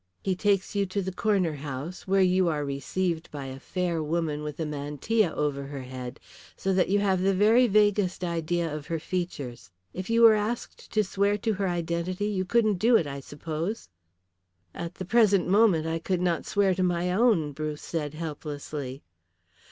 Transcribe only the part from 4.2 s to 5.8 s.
with a mantilla over